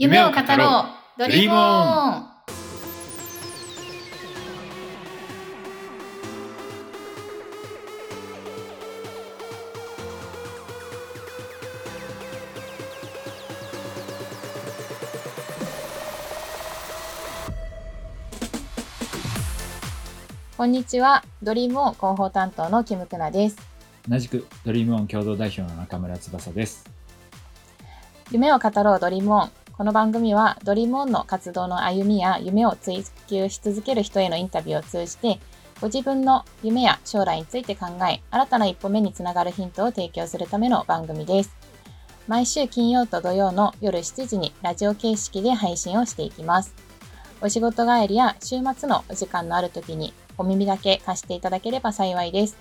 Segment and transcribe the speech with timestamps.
[0.00, 0.84] 夢を語ろ
[1.16, 2.28] う Dream On。
[20.56, 23.56] こんにちは Dream On 広報担当のキムクナです。
[24.08, 26.88] 同じく Dream On 共同代表の中村翼です。
[28.30, 35.38] 夢を語ろうドリームオンこの番組はドリームオンの活動の歩みや夢を追求し続ける人へのインタビューを通じて
[35.80, 41.54] ご自分の夢や将来について考え新たな一歩目につながるヒントを提供するための番組です。
[42.26, 46.74] 毎週金曜と土曜の夜7時にラジオ形式で配信をしていきます。
[47.40, 52.58] お仕事帰りや週末のお時間のある時にお耳だけ貸していただければ幸いです。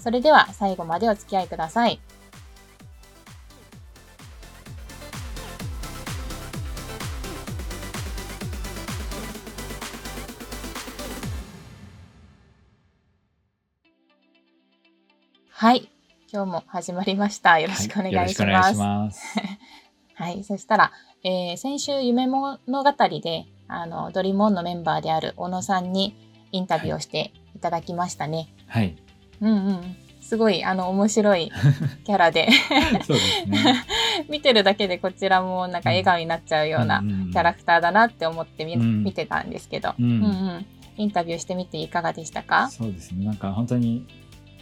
[0.00, 2.00] それでは最後までお付き合いください。
[15.66, 15.90] はい。
[16.32, 17.58] 今日も始まりました。
[17.58, 18.80] よろしくお願いします。
[18.80, 19.10] はい、
[20.14, 20.92] はい、そしたら、
[21.24, 22.84] えー、先週夢物語
[23.20, 26.14] で、あの、ドリモンのメンバーである小野さんに
[26.52, 28.46] インタビューをしていただきましたね。
[28.68, 28.94] はい。
[29.40, 29.96] うんうん。
[30.20, 31.50] すごい、あの、面白い
[32.06, 32.48] キャラで
[33.04, 33.84] そうですね。
[34.30, 40.26] 見てるだけでこちらもなんか笑顔になっちゃうようなキャラクターだなって思ってみ、うん、見てたんですけど、うん、うんう
[40.58, 40.66] ん
[40.98, 42.70] インタビューしてみていかがでしたか？
[42.70, 43.26] そうですね。
[43.26, 44.06] なんか本当に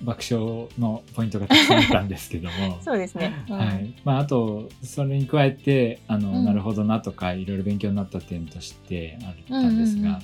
[0.02, 2.78] 爆笑のポイントがたくさんあったんですけども。
[2.82, 3.94] そうですね、うん、はい。
[4.04, 10.20] まあ、あとそれに加えてあの、うん、なるほどなとかいろいろ勉強になった点としてあったんですが、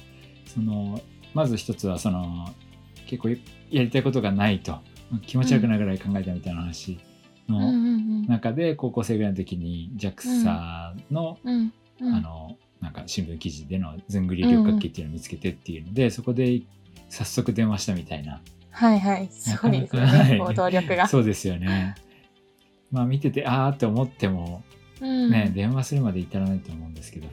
[0.46, 1.00] その
[1.34, 2.52] まず一つはその
[3.06, 3.36] 結構や
[3.70, 4.78] りたいことがないと
[5.26, 6.98] 気持ち悪くないぐらい考えたみたいな話
[7.48, 7.72] の
[8.28, 16.62] 中で高校生ぐらいの時に JAXA の、あのなんか新聞記事でのずんぐり旅客機っていうのを見つけてっていうので、そこで
[17.08, 18.40] 早速電話したみたいな
[18.70, 21.08] はいはい、すごいですよね、行動力が。
[21.08, 21.94] そうですよね。
[22.90, 24.62] まあ見てて、ああって思っても、
[25.00, 27.28] うん、ね、電話するまで至らないと思うんですけど、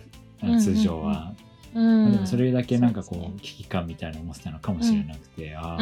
[0.60, 1.34] 通常は。
[1.76, 5.78] うん、まあ、でもそれだけなんかこう、ね、危機感みたいなのを持ってたのかもしれなくて、うん、ああ、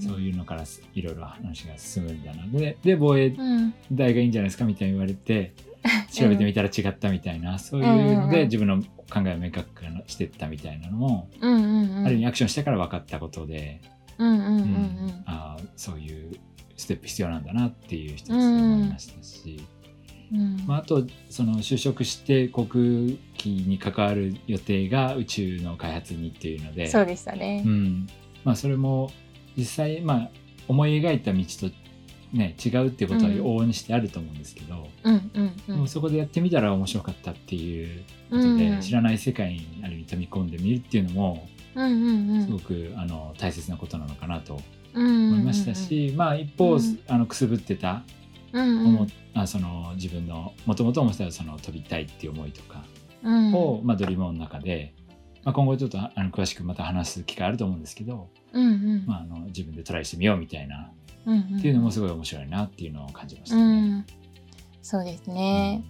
[0.00, 0.64] そういうのから
[0.94, 3.32] いろいろ話が進むんだなでで防衛
[3.92, 5.52] 大がいいんじゃないですかみたいに言われて、
[6.12, 13.80] 調べてみたら違ったみたいな、そういうので自分の考えを明確化してったみたいなのも、ある意味アクションしてから分かったことで、
[15.26, 16.36] あそういう
[16.76, 19.64] ステップ必要なんだなっていう一つ思いましたし、
[20.32, 22.82] うん、まあ、あとその就職して航空
[23.36, 28.08] 機に関わる予定が宇宙の開発にっていうのでそうでしたね、うん。
[28.44, 29.10] まあ、それも
[29.56, 30.30] 実際、まあ、
[30.68, 31.74] 思い描いた道と、
[32.36, 44.60] ね、違うっていうことは往々にしてあると思うんですけど、うんうんうん、もうそこでやってみたら面白かったっていうことで、うん、知らない世界にある意味飛び込んでみるっていうのもすごくあの大切なことなのかなと
[44.94, 46.78] 思いましたし、まあ一方、
[47.08, 48.04] あのくすぶってた、
[48.52, 52.84] うんあその自分のもともと思ってたその飛びたいっていう思いとか
[53.24, 54.94] を、まあ、ドリームの中で、
[55.42, 58.28] まあ、今後ちょっとあの詳しくまた話す機会あると思うんですけど、
[59.06, 60.90] まあ、あの自分でトライしてみようみたいな、
[61.26, 64.04] っていうのもすごい面白いなっていうのを感じましたね。
[64.82, 65.82] そうですね、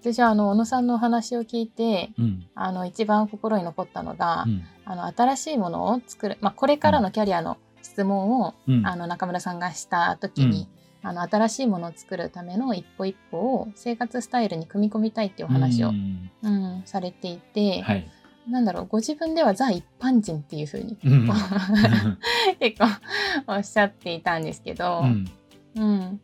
[0.00, 10.68] 私はあの小野さんのお話を聞いて、うん、あの一番心に残ったのが、うん、あの新しいものを作る、まあ、これからのキャリアの質問を、うん、あの中村さんがした時に、
[11.02, 16.82] あの新しいものを作るための一歩一歩を生活スタイルに組み込みたいっていうお話を、うん。
[16.84, 18.10] されていて、はい、
[18.48, 20.96] なんだろうご自分ではザ一般人っていうふうに、
[22.58, 22.86] 結構
[23.46, 25.02] おっしゃっていたんですけど、
[25.76, 26.20] うん。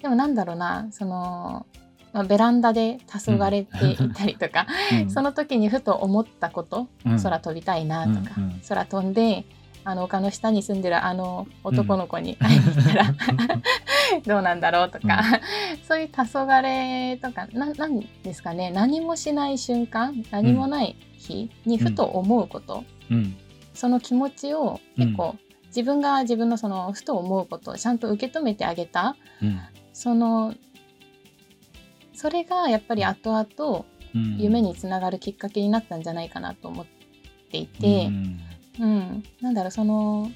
[0.00, 1.66] でもなんだろうなその
[2.12, 9.44] まあ、ベランダで黄昏ていたりとか、うん、その時にふと思ったこと、うん、空飛びたいなとか、うんうん、空飛んで
[9.84, 13.14] あの丘の下に住んでるあの男の子に会いに行ったら、
[14.26, 15.22] どうなんだろうとか、
[15.86, 22.84] そういう黄昏とかななんですかね何もしない瞬間何もない日にふと思うこと、
[23.72, 25.36] その気持ちを結構、
[25.68, 29.16] 自分が自分のそのふと思うことをちゃんと受け止めてあげた、
[29.94, 30.54] その
[32.18, 33.84] それがやっぱり後々
[34.38, 36.86] 夢につながるきっかけになったんじゃないかなと思っ
[37.52, 38.40] ていて、うん、
[38.80, 40.28] うん、なんだろうその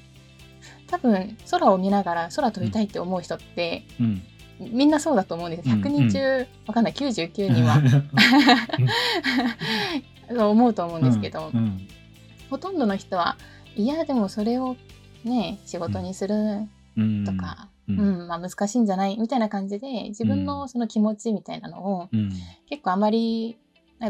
[0.87, 4.23] 多分空を見ながら空飛びたいって思う人って、うん、
[4.59, 6.39] みんなそうだと思うんです100人中、うん。
[6.39, 6.93] うん、わかんない。
[6.93, 7.81] 99人は。
[10.49, 11.59] 思うと思うんですけど、うん。
[11.59, 11.87] うん、
[12.49, 13.35] ほとんどの人は
[13.75, 14.77] いやでもそれを
[15.25, 16.35] ね仕事にする
[17.25, 19.17] とか、うん、まあ、難しいんじゃない？
[19.17, 22.09] みたいな感じで自分のその気持ちみたいなのを、
[22.69, 23.57] 結構あまり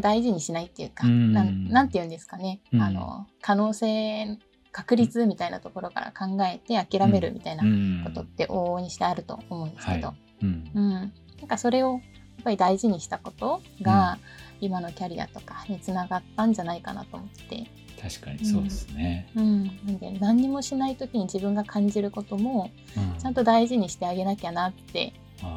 [0.01, 4.37] 大事にしないっていうか、うん、なんて言うんですかね、うん、あの可能性
[4.71, 7.63] 確率みたいなところから考えて諦めるみたいな
[8.03, 11.11] ことって往々にしてあると思うんですけど、うん、なん
[11.47, 12.01] かそれをやっ
[12.43, 14.17] ぱり大事にしたことが、
[14.59, 17.67] 今のキャリアとかにつながったんじゃないかなと思って
[18.03, 22.69] 確かにそうですね、うん、うん、なんで何にもしない時に自分が感じることも
[23.17, 25.13] ちゃんと大事にしてあげなきゃなって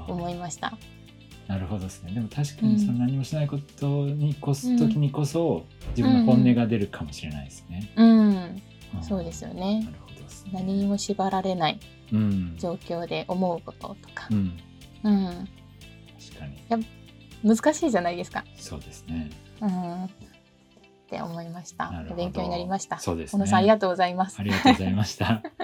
[0.07, 0.79] 思いました。
[1.49, 2.13] なるほどですね。
[2.13, 7.93] でも確かにその何もしないことにこそ、うん、時にこそ自分の本音が出るかもしれないですね。
[7.97, 8.63] うん、うん、
[9.03, 9.81] そうですよね。
[9.85, 11.81] なるほど、ね、何にも縛られない
[12.59, 14.29] 状況で思うこととか。
[14.31, 14.59] うん、
[15.05, 15.49] うん、
[16.29, 16.63] 確かに。
[16.69, 16.79] や
[17.45, 18.45] 難しいじゃないですか。
[18.57, 19.31] そうですね。
[19.61, 20.11] うん、
[21.07, 21.93] って思いました。
[22.17, 22.99] 勉強になりました。
[22.99, 24.41] そうです、ね、小野さんありがとうございます。
[24.41, 25.43] ありがとうございました。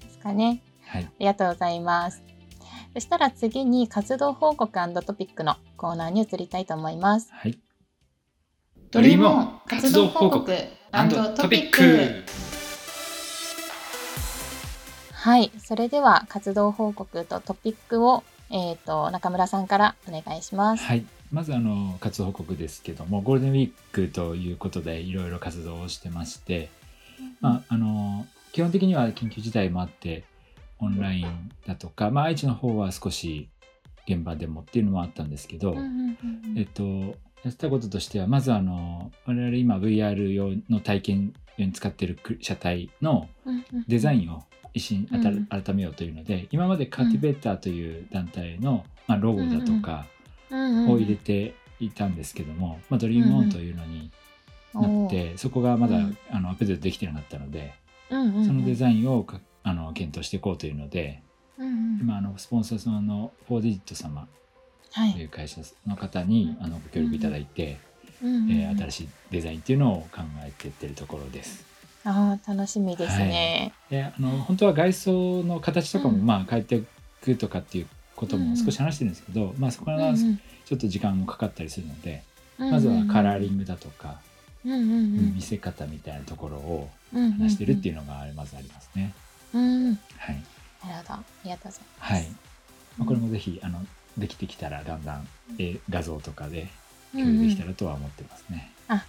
[0.00, 0.62] ですかね。
[0.86, 1.04] はい。
[1.04, 2.22] ありがとうございます。
[2.94, 4.72] そしたら次に活動報告
[5.04, 7.28] トピックのコーナーに移りたいと思います。
[7.32, 7.58] はい。
[8.90, 12.24] ドリームオン活動報告トピック
[15.12, 20.84] はい、それでは活動報告とトピックを、えーと、中村さんからお願いします。
[20.84, 26.68] はい、まずあの活動報告ですけどもゴールデンウィークということでいろいろ活動をしてまして、
[27.40, 30.24] まあ、あの基本的には緊急事態もあって
[30.78, 33.48] オンラインだとか、まあ、愛知の方は少し
[34.08, 35.74] 現場でもっていうのもあったんですけど、
[36.56, 36.82] えっと、
[37.42, 43.28] やってたこととしてはまずあの我々今 VR 用の体験用に使っている車体の
[43.88, 44.44] デザインを
[44.74, 50.06] 一新改めようというので、今までカーティベーターという団体の、まあ、ロゴだとか
[50.50, 54.10] を入れていたんですけども、まあ、ドリームオンというのに
[54.74, 55.98] なって、そこがまだ
[56.30, 57.74] あのアップデートできてなかったので、
[58.08, 59.26] そのデザインを
[59.62, 61.22] あの検討していこうというので、
[61.58, 64.28] うんうん、今あのスポンサーさんのフォーディジット様
[65.12, 67.78] という会社の方に、はい、あのご協力いただいて、
[68.22, 71.66] うんうん、えー、新しいデザインっていうのを考えていってるところです。
[72.04, 76.86] あ楽しみですね、はい、であの本当は外装の形とかもまあ変えてい
[77.20, 82.22] くとかっていうことも少し話してるんですけど、うん、まあそこはちょっと時間もかかったりするので、
[82.58, 84.18] まずはカラーリングだとか、
[84.64, 89.14] 見せ方みたいなところを話してるっていうのがまずありますね。
[89.54, 90.42] うん、はい。
[90.84, 91.14] なるほど。
[91.14, 92.12] ありがとうございます。
[92.12, 92.26] はい。
[92.98, 93.84] まあ、これもぜひ、あの、
[94.18, 95.28] できてきたら、だんだん、
[95.58, 96.68] え画像とかで
[97.12, 98.72] 共有できたらとは思ってますね。
[98.88, 99.04] あ、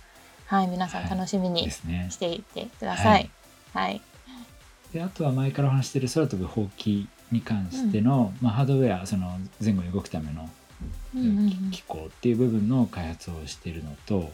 [0.46, 3.06] はい、皆さん楽しみにしていってください。
[3.06, 3.30] はい。
[3.74, 4.02] はい、
[4.94, 10.50] で、あとは前からお話している空飛ぶほうきに関しての、うん、まあ、ハードウェア、その前後に動くための
[11.72, 14.32] 機構っていう部分の開発をしているのと、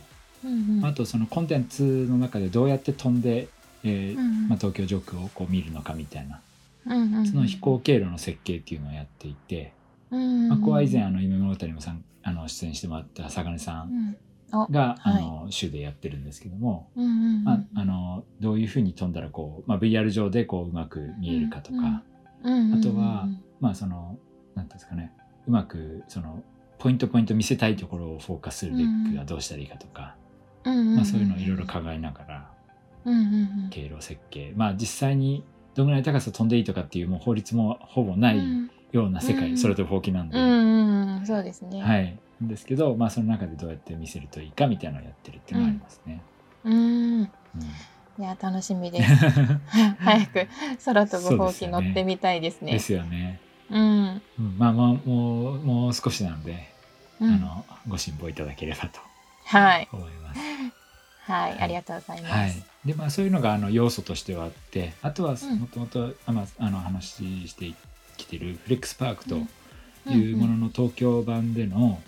[0.83, 3.47] あとそのコンテンツの中でどうやって飛んで
[3.83, 6.41] えーまあ、東京上空をこう見るのかみたいな、
[7.25, 9.73] その飛行経路の設計っていうのをやっていて、
[10.09, 14.15] まあ、ここは以前あの夢物語もさんあの出演してもらった坂根さん
[14.69, 22.03] が、あの週でやってるんですけども、まあ、あのどういうふうに飛んだらこう、まあ、VR 上でこううまく見えるかとか、
[22.43, 23.27] あとは、
[23.59, 24.17] まあその
[24.55, 25.11] なんていうんですかね。
[25.47, 26.43] うまくその
[26.79, 30.15] ポイントポイント見せたいところをフォーカスするべきはどうしたらいいかとか、
[30.65, 32.53] まあ、そういうのをいろいろ考えながら。
[33.69, 34.53] 経路設計。
[34.55, 35.43] まあ実際に
[35.75, 38.37] どのぐらい高さ飛んでいいとかっていうもう法律もほぼない
[38.91, 41.81] ような世界、うん、それとほうきなんで、うんうん、そうですね。
[41.81, 42.17] はい。
[42.41, 46.21] ですけどまあその中でどうやって見せるといいかみたいなのをやってるっていうのがありますね。
[46.63, 47.29] うん、うん
[48.19, 49.15] いや楽しみです。
[49.99, 50.47] 早く
[50.85, 52.73] 空飛ぶほうき乗ってみたいですね。
[52.73, 53.39] ですよね。
[53.71, 54.21] うん、
[54.57, 56.69] まあまあもうもう少しなので、
[57.19, 58.99] あのご辛抱いただければと
[59.91, 60.39] 思います。
[61.25, 62.33] はい、ありがとうございます。
[62.33, 67.73] はい、でまあそういうのがあの要素としてはあってあとはもともとあの話して
[68.17, 69.37] きてるフレックスパークと
[70.11, 72.01] いうものの東京版での、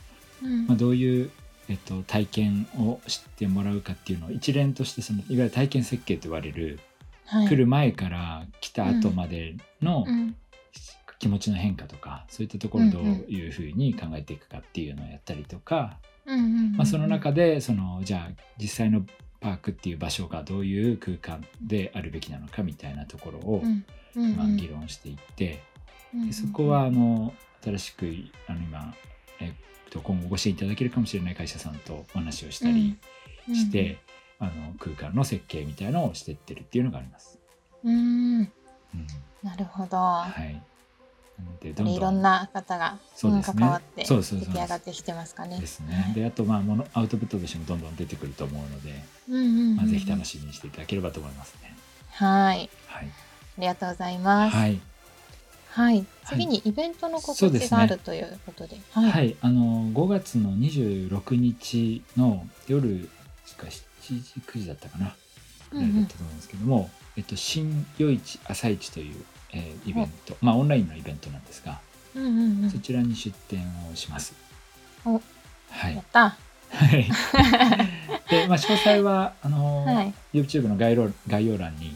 [0.67, 1.31] まあ、どういう、
[1.67, 6.79] えっと、体験を知ってもらうかっていうのを一連としてそのいわゆる体験設計と言われる、
[7.25, 10.05] はい、来る前から来た後までの、
[11.17, 15.97] 気持ちの変化とかそういったところをどういうふうに考えていくかっていうのをやったりとか、
[16.75, 19.05] まあ、その中でそのじゃあ実際の
[19.39, 23.63] パークっていう場所がどういう空間であるべきなのかみたいなところを、
[24.15, 25.63] まあ、議論していって
[26.13, 28.05] でそこはあの新しく
[28.47, 28.93] あの今、
[29.39, 29.53] えっ
[29.89, 32.97] と、今後ご支援いただけるかもしれない会社さんとお話をしたり
[33.47, 33.97] して、
[34.39, 37.39] あの空間の設計みたいのをしていってるっていうのがあります。
[37.83, 38.47] うん、うん、
[39.43, 39.97] なるほど。
[39.97, 40.61] はい
[41.59, 45.59] でどんどんいろんな方が、関わって出来上がってきてますかね。
[45.59, 46.13] ですね。
[46.15, 49.03] であとまあものアウトプットとしてもどんどん出てくると思うので、
[49.75, 51.75] まあ、ぜひ楽しみにしていただければと思いますね。
[52.11, 52.69] はい。
[52.87, 53.09] はい。
[53.57, 54.55] ありがとうございます。
[54.55, 54.79] はい。
[55.75, 63.09] はい、次にイベントの告知があるということで、はい、はい、あの5月の26日の夜
[63.57, 65.15] か7時9時だったかな。
[65.71, 69.15] ぐらいだったと思うんですけども、うんうん、えっと、新夜市朝市という、
[69.53, 71.79] えー、イベント、まあオンラインのイベントなんですが、
[72.15, 74.33] うんうんうん、そちらに出店をします。
[75.05, 75.21] お。
[75.69, 76.37] はい、やった。
[76.69, 77.05] はい。
[78.29, 81.95] で、まあ、詳細は、あの、はい、YouTube の概要概要欄に。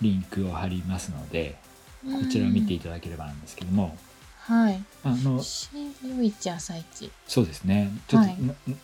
[0.00, 1.56] リンクを貼りますので、はい、
[2.04, 3.96] こちらを見ていただければなんですけども。
[4.38, 4.82] はい。
[5.04, 5.42] あの。
[5.42, 7.10] 新夜市朝市。
[7.26, 7.90] そうですね。
[8.08, 8.38] ちょっと、はい、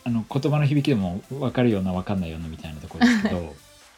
[0.04, 3.56] あの、言葉の響きでも、分かるような、分かんないようなみたいなところですけど。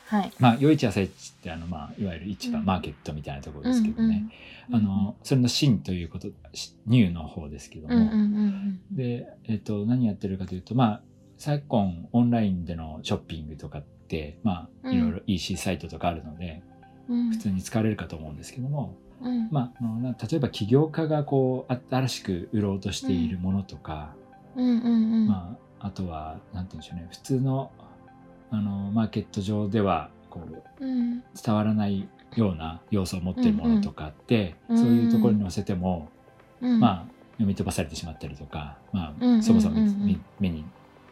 [0.08, 4.25] はい、まあ夜市朝市ってあの、まあ、いわゆる市場、うん、マーケットみたいなところですけどね、
[4.70, 6.28] うんうん、あのそれの「新」ということ
[6.87, 11.02] 「ニュー」の方ですけども、うんうんうん、で、えっと、何やってるかというとまあ
[11.37, 16.62] 昨今オンラインでのショッピングとかってまあいろいろ EC サイトとかあるので、
[17.10, 24.14] うん、普通に使われるかと思うんですけども、うん、まあ、例えば起業家がこう新しく売ろうとしているものとか、
[24.54, 27.08] まあ、あとは何て言うんでしょうね。
[27.10, 27.70] 普通の
[28.50, 30.40] あのマーケット上ではこ
[30.80, 36.08] う、うん、伝わらないような要素を持ってるものとかって、うんうん、そういうところに載せても、
[36.60, 39.76] うん、まあ読み飛ばされてしまったりとか、まあ、そもそも
[40.40, 40.64] 目に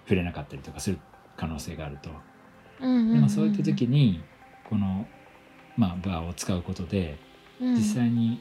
[0.04, 0.98] 触れなかったりとかする
[1.36, 2.10] 可能性があると。
[2.80, 4.22] でもそういった時に
[4.68, 5.06] この、
[5.76, 7.18] まあ、バーを使うことで
[7.60, 8.40] 実際に、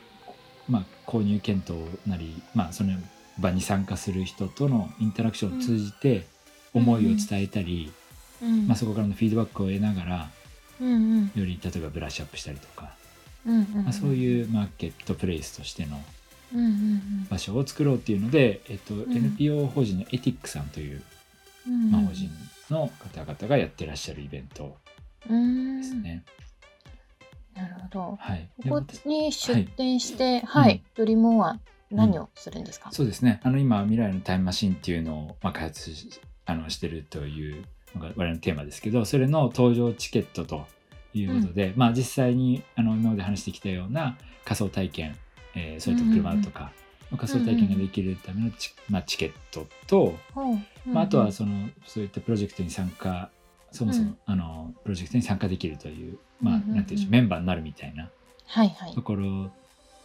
[0.70, 2.94] まあ、購入検討なり、まあ、その
[3.40, 6.26] 場に参加する人とのインタラクションを通じて
[6.74, 7.92] 思いを伝えたり、
[8.68, 10.30] まあ、そこからのフィードバックを得ながら、
[10.82, 12.92] うんうん、より例えばブラッシュアップしたりとか、
[13.46, 16.02] うんうんまあ、そういうマーケットプレイスとしての
[17.30, 21.02] 場所を作ろうっていうので、えっと、NPO 法人のエティックさんという、
[21.92, 22.30] まあ、法人
[22.70, 24.76] の方々がやってらっしゃるイベント
[25.28, 26.24] ですね。
[27.56, 28.18] なるほど。
[28.20, 31.60] はい、ここに出店して、はい、はい、ドリモンは
[31.90, 33.40] 何をするんですか、うん、そうですね。
[33.44, 36.10] あの今未来のタイムマシンっていうのを、まあ、開発し
[36.46, 37.66] あのしてるという
[38.00, 40.66] 我々のテーマですけどそれの登場チケットと
[41.14, 45.16] いうことで、うん、まあ実際にあの今まで話してきたような仮想体験、
[45.56, 46.72] えー、それと車とか
[47.12, 53.30] の仮想体験ができるためのチ,、まあ、チケットと、うん、まあ、あとはそのそういったプロジェクトに参加
[53.76, 58.10] そもそも、うん、あのプロジェクトに参加できるという、まあ、なんていうんでしょうメンバーになるみたいな
[58.94, 59.52] ところ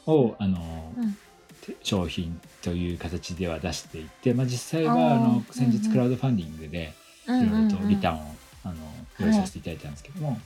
[0.06, 0.92] を、あの、
[1.82, 6.92] 商品という形では出していて、まあ、実際はあの先日クラウドファンディングで、
[7.26, 8.34] いろいろとリターンを
[8.64, 8.74] あの
[9.20, 10.38] 用意させていただいたんですけども、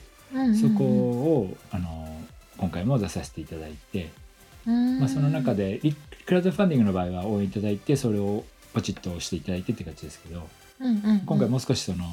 [0.59, 2.21] そこをあの
[2.57, 4.11] 今回も出させていただいて、
[4.65, 5.79] まあ、その中で
[6.25, 10.47] クラウドファンディングの場合は応援いただいてそれをポチッと押していただいてって感じですけど、
[10.79, 12.03] 今回もう少しその、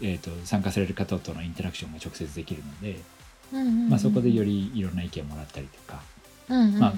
[0.00, 3.00] えーと、参加される方とのインタラクションが直接できるので、
[3.88, 6.02] まあ、そこでよりいろんな意見をもらったりとか、
[6.48, 6.94] まあ、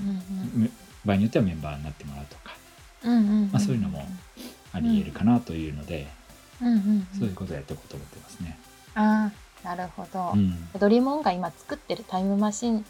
[1.04, 2.54] 場合によってはメンバーになってもらうとか、
[3.52, 4.04] まあ、そういうのも
[4.72, 6.08] ありえるかなというので、
[6.60, 8.58] うんうんうん、そういうことをやっていこうと思ってますね。
[8.94, 9.30] あ
[9.64, 12.84] なるほど、うん、ドリモンが今作ってるタイムマシン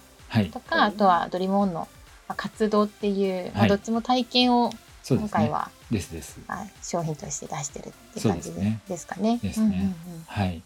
[0.53, 1.89] とか、はい、あとはドリモンの
[2.37, 4.71] 活動っていう、まあ、どっちも体験を
[5.17, 9.39] 今回は、ですです、はい、商品として出してるって感じですかね。
[9.43, 9.95] ですね。
[10.27, 10.63] はい。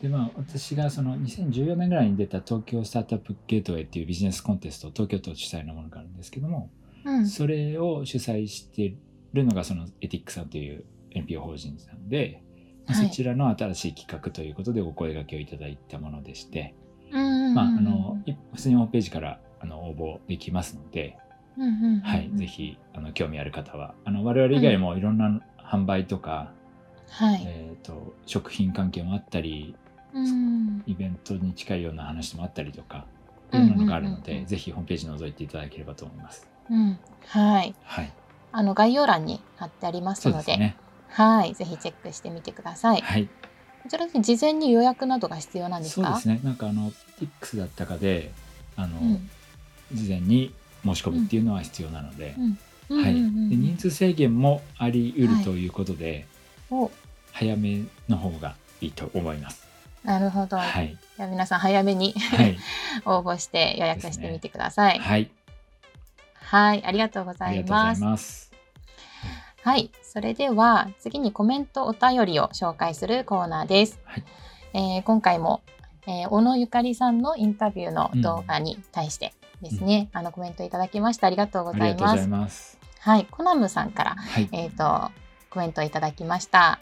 [0.00, 6.70] でまあ、私がその2014年ぐらいに出た東京スタートアップゲートウェイっていうビジネスコンテスト東京都主催のものがあるんですけども、
[7.04, 8.94] うん、それを主催して
[9.34, 12.42] るのがそのエティックさんという NPO 法人さんで、
[12.86, 16.74] はい、そちらの新しい企画ということでお声がけをいただいたものでして、
[17.12, 18.16] まあ、あの
[18.54, 21.18] 普通にホームページからあの応募できますので、
[22.02, 26.52] はい、ぜひあの興味ある方はあの我々以外もいろんな販売とか、
[27.10, 29.74] はい、えーと、食品関係もあったり、
[30.86, 33.04] イベントに近いような話もあったりとか
[33.52, 36.48] いろんなのがあるので、ぜひホームページ覗いていただければと思います。
[36.70, 38.12] うん、はい、はい、
[38.52, 40.76] あの概要欄に貼ってありますので、ね、
[41.08, 43.00] はい、ぜひチェックしてみてください。
[43.00, 43.28] はい。
[43.82, 46.06] こちらで事前に予約などが必要なんですか？
[46.06, 46.40] そうですね。
[46.44, 48.30] なんかあの Tix だったかで、
[48.76, 49.28] あの、うん、
[49.92, 52.34] 事前に申し込むっていうのは必要なので、
[52.88, 53.14] はい。
[53.14, 56.26] で人数制限もあり得るということで、
[56.70, 56.90] はい、
[57.32, 59.66] 早めの方がいいと思います。
[60.04, 60.56] なるほど。
[60.56, 60.96] はい。
[61.16, 62.58] じゃ皆さん早めにはい、
[63.04, 64.98] 応募して予約してみてください。
[64.98, 65.30] ね、はい。
[66.34, 68.02] はい、ありがとうございます。
[68.02, 68.50] ます
[69.62, 69.90] はい。
[70.02, 74.00] それでは、次にコメントお便りを紹介するコーナーです。
[74.04, 74.24] はい、
[74.72, 75.60] えー、今回も、
[76.06, 82.78] えー、小野ゆかりさんのインタビューの動画に対してですね、うん、あのコメントいただきましてありがとうございます。
[83.00, 83.26] はい。
[83.30, 85.10] コナムさんから、はい、えっ、ー、と、
[85.48, 86.80] コメントいただきました。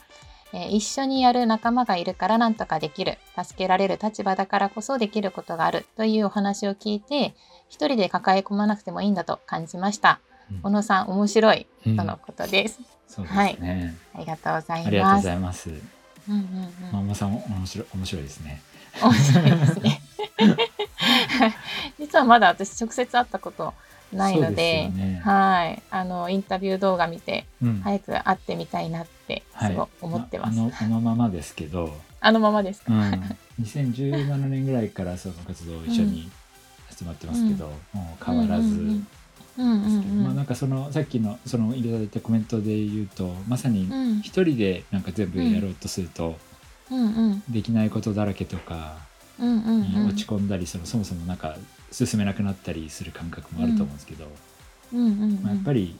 [0.53, 7.35] えー、一緒にやる仲間がいるからなんとかできる助けられる立場だからこそできることがあるというお話を聞いて
[7.69, 10.21] 一人で抱え込まなくてもいいんだと感じました。
[10.51, 12.81] うん、小野さん面白いとのことです。
[13.07, 14.21] そうですね、はい。
[14.21, 14.87] ありがとうございます。
[14.87, 15.71] ありがとうございます。
[15.71, 15.77] うん
[16.31, 17.07] うんうん。
[17.07, 18.63] まあ、さん面白い面白いですね。
[19.03, 20.03] 面白いですね。
[21.99, 23.75] 実はまだ私直接会ったこと
[24.13, 25.83] ないので、ね、はい。
[25.91, 31.97] あのインタビュー動画見て、うん、早く会ってみたいなってすごい思ってます、はい、あのあのままですけど。
[32.21, 33.01] あのままですか、うん、
[33.63, 36.29] 2017年ぐらいからその活動一緒に
[36.97, 39.01] 集まってますけど、うん、もう変わらず、
[39.57, 43.89] まあなんかそのさっきのそのいただいたコメントで言うとまさに
[44.23, 46.37] 一人でなんか全部やろうとすると、
[47.49, 48.97] できないことだらけとか、
[49.39, 51.57] 落ち込んだりそのそもそもなんか
[51.91, 54.27] 進めなくなったりする感覚もあると思うんですけど、
[54.93, 55.97] まあ、やっぱり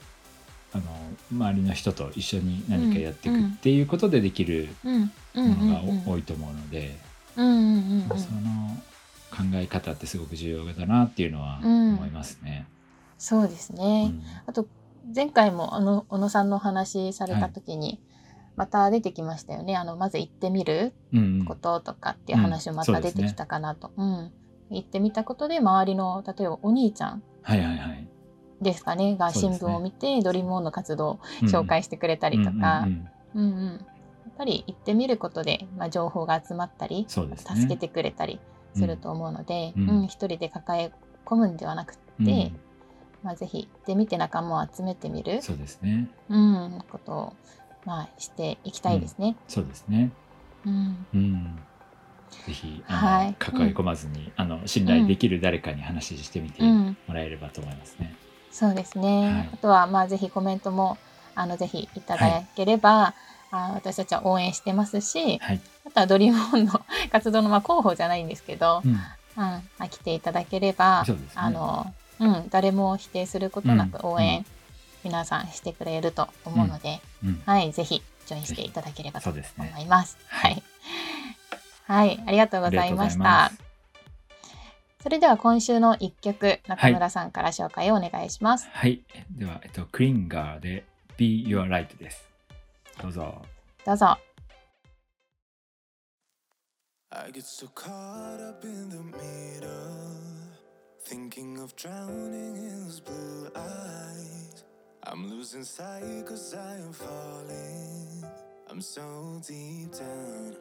[0.73, 0.83] あの
[1.31, 6.95] 周りの人と一緒に何かやっていくっていうことでできるものが多いと思うので
[7.35, 8.77] その
[9.31, 12.67] 考え方ってすごく重要だなっていうのは思いますね。
[13.17, 14.13] そうですね、
[14.45, 14.65] あと
[15.13, 17.99] 前回もあの小野さんの話された時に、
[18.59, 19.77] また出てきましたよね。
[19.77, 20.93] あのまず行ってみる
[21.47, 23.91] こととかっていう話もまた出てきたかなと。
[23.95, 24.31] うん、うん。
[24.69, 27.23] 行ってみたことで周りの例えばお兄ちゃん
[28.61, 33.85] ですかね、が新聞を見て、ドリームオンの活動を紹介してくれたりとか、うんうん
[34.25, 38.39] やっぱり行ってみることで、まあ、情報が集まったり、ね、助けてくれたり
[38.73, 40.91] すると思うので、うん、うん、一人で抱え
[41.25, 42.59] 込むんではなくて、うん、
[43.21, 47.33] まあ、ぜひ行ってみて仲間を集めてみるそうですね、うん、ことを、
[47.85, 49.35] まあ、していきたいですね。
[49.47, 50.11] そうですね、
[50.65, 51.05] うん。
[51.13, 51.59] うん。
[52.45, 58.15] ぜひあの、はい、抱え込まずに、うん、あの信頼できる誰かに話してみてもらえればと思いますね。
[58.49, 60.97] うん、そうですね、はい、あとはまあぜひコメントも
[61.35, 63.13] あのぜひいただければ、はい、
[63.51, 66.81] あ私たちは応援してますし、はい、あとはドリームオンの
[67.11, 74.45] 活動のまあ候補じゃないんですけど、うん、うん、来ていただければ、ね、あのうん、誰も否定することなく応援、
[75.03, 76.99] 皆さんしてくれると思うので、
[77.45, 79.39] はい、ぜひジョインしていただければと思
[79.79, 80.17] います。
[80.27, 80.61] はい
[81.89, 83.51] はい、ありがとうございました。
[85.01, 88.67] それでは今週の一曲、中村さんから紹介をお願いします。
[88.71, 90.83] はい、では、えっと、クリンガーで
[91.17, 92.29] Be Your Light です。
[93.01, 93.41] どうぞ。
[93.85, 94.17] どうぞ。
[97.11, 99.69] I get so caught up in the middle,
[101.07, 104.63] thinking of drowning in those blue eyes.
[105.11, 108.23] I'm losing sight cause I am falling.
[108.69, 110.55] I'm so deep down.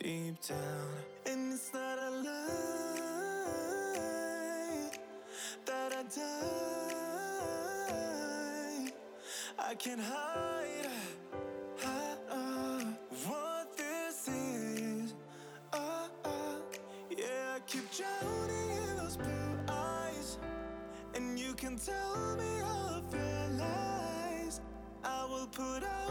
[0.00, 0.94] deep down.
[1.26, 2.24] And it's not a lie
[5.66, 6.94] that I die.
[9.58, 10.88] I can't hide,
[13.26, 15.14] what this is.
[17.18, 20.38] Yeah, keep drowning in those blue eyes.
[21.14, 22.17] And you can tell
[25.58, 26.07] put out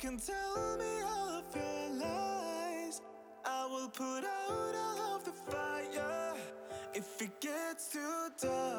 [0.00, 3.02] can tell me all of your lies.
[3.44, 6.34] I will put out all of the fire
[6.94, 8.69] if it gets too dark.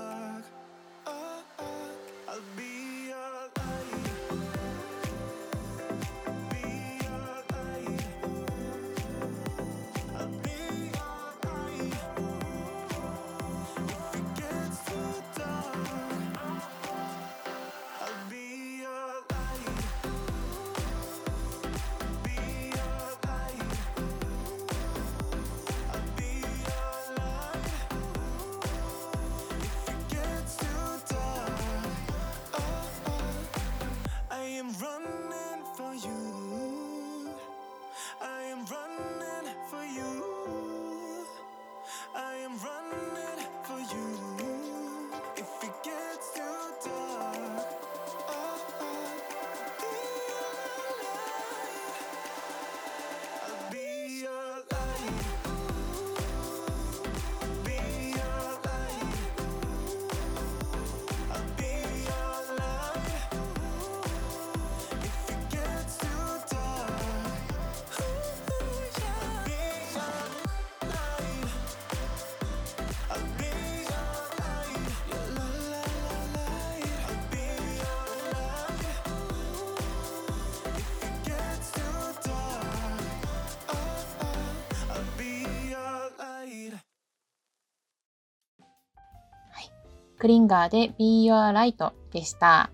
[90.22, 92.70] クリンガーで Be Your Light でした。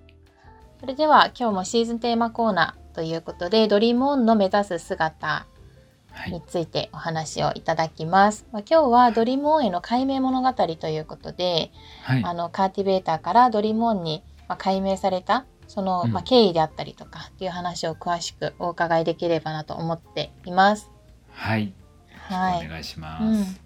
[0.81, 5.47] それでは今日もシーズンテーマコーナーということで、 Dream On の目指す姿
[6.29, 8.45] についてお話をいただきます。
[8.51, 11.71] はい、まあ、今日は Dream On への改名物語ということで、
[12.03, 14.25] はい、あの CARTIVATOR から Dream On に
[14.57, 20.91] 改名されたその、まあ、経緯であったりとかっていう話を詳しくお伺いできればなと思っています。
[21.31, 21.73] はい。
[22.27, 22.65] はい。
[22.65, 23.23] お願いします。
[23.23, 23.57] うん、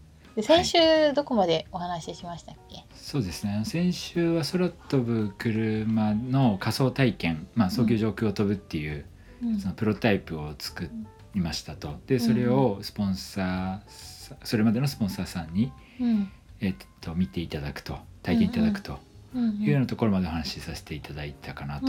[0.42, 3.62] で先週どこまでお話ししましたっけ、はい、そうですね。
[3.66, 9.06] 先週は空飛ぶ車の仮想体験、まあ、早急上空を飛ぶっていう、
[9.44, 10.90] うん、そのプロタイプを作
[11.36, 11.96] りましたと。
[12.08, 19.00] でそれをスポンサーそれまでのスポンサーさんに、うん、えっと見ていただくと体験いただくと
[19.36, 21.88] いうようなところまでお話しさせていただいたかなと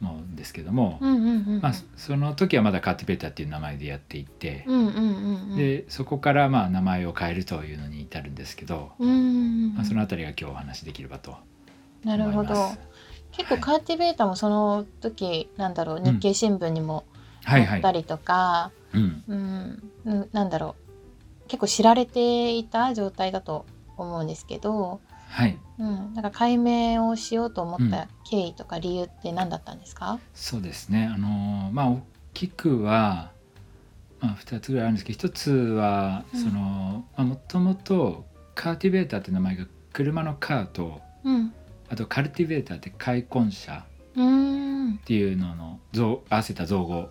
[0.00, 0.98] 思うんですけども、
[1.60, 4.66] まあ、その時はまだカーティベーターっていう名前でやっていて、
[5.56, 11.36] でそこからまあ名前を変えるというのに至るんですけど、まあ、その辺りが今日お話しできればと
[12.04, 12.54] なるほど。
[13.32, 17.04] 結構カーティベーターもその時、はい、なんだろう日経新聞にも
[17.44, 18.72] 載ったりとか、
[20.32, 21.48] なんだろう。
[21.48, 31.10] 結構知られていた状態だと思うんですけど、はい、うん、なんか解明をしようと思った経緯とか理由って何だったんですか、うん、そうですね。
[31.12, 32.02] あのまあ大
[32.34, 33.30] きくは、
[34.18, 38.24] まあ、2つぐらいあるんですけど1つはそのもともと
[38.56, 41.54] カーティベーターって名前が車のカーと、うん、
[41.88, 43.84] あとカルティベーターって開墾車
[44.98, 45.80] っていうのの
[46.28, 47.08] 合わせた造語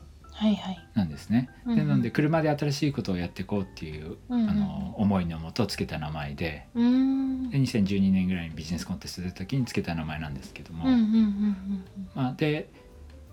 [0.94, 1.50] なんですね。
[1.66, 10.86] はいはい、でなので車で新しいことをやっていこうっていう、うんうん、あの思いのもとつけた名前でで2012年ぐらいにビジネスコンテスト出た時につけた名前なんですけども、
[12.16, 12.72] まあ、で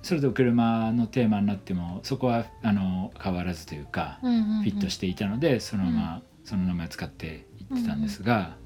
[0.02, 8.56] それと車のテーマになってもそこはあの変わらずというか、フィットしていたのでそのまま、その名前を使っていってたんですが、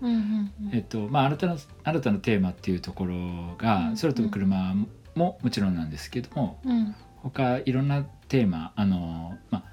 [0.73, 3.15] えっとまあ、新たな新たなテーマっていうところ
[3.57, 4.75] が空飛ぶ車
[5.15, 6.61] ももちろんなんですけども、
[7.23, 9.65] 他いろんなテーマあの、まあ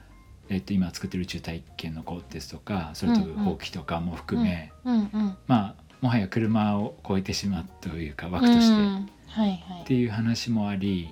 [0.50, 4.74] えっと、今作ってる宇宙体験のコンテストとかそれとほうきとかも含め、
[5.48, 9.02] まあもはや車を超えてしまうというか枠として、
[9.84, 11.10] っていう話もあり、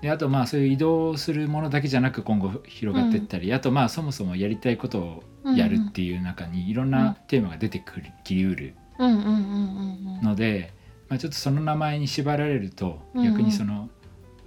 [0.00, 8.06] であとまあそういう移動するものだけじゃなく今後広がっていったり、あとまあそもそもやりたいことをやるっていう中にいろんなテーマが出てくる。
[8.24, 8.74] きりうる
[10.22, 10.72] ので、
[11.08, 13.90] まあ、ちょっとその名前に縛られると逆にその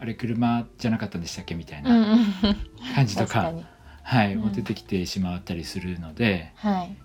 [0.04, 2.18] あれ車じゃなかったんでしたっけみたいな
[2.94, 3.54] 感じとか
[4.04, 6.98] はい、も出てきてしまったりするので、はい、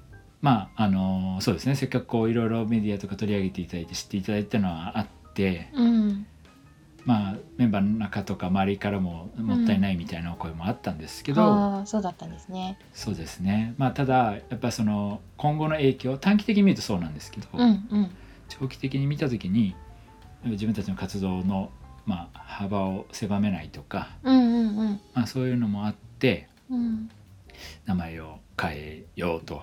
[0.42, 6.26] まああのそうですねせっかくこういろいろメディアとか取り上げていただいて知っていただいたのはあって、うん、
[7.04, 12.80] まあメンバーの中とか周りからももったいないみたいな声もあったんですけど、うん、そうだったんですね。
[12.94, 13.74] そうですね。
[13.78, 17.64] まあただやっぱその今後の影響短期的に見るとそうなんですけど、うんう
[18.00, 18.10] ん、
[18.48, 19.76] 長期的に見た時に
[20.44, 21.70] 自分たちの活動の
[22.08, 25.00] まあ、幅を狭めないとか、うんうんうん。
[25.12, 27.10] まあ、そういうのもあって、うん、
[27.84, 29.60] 名前を変えようと